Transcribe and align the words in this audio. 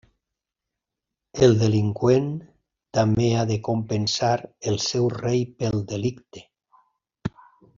El 1.47 1.51
delinqüent 1.63 2.31
també 2.99 3.29
ha 3.35 3.43
de 3.51 3.59
compensar 3.69 4.33
al 4.73 4.81
seu 4.87 5.07
rei 5.19 5.45
pel 5.61 5.83
delicte. 5.93 6.47